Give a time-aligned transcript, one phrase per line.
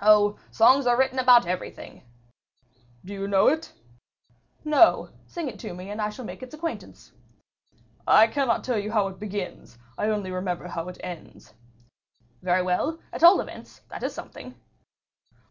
[0.00, 0.38] "Oh!
[0.50, 2.02] songs are written about everything."
[3.04, 3.74] "Do you know it?"
[4.64, 7.12] "No: sing it to me and I shall make its acquaintance."
[8.06, 11.52] "I cannot tell you how it begins; I only remember how it ends."
[12.40, 14.54] "Very well, at all events, that is something."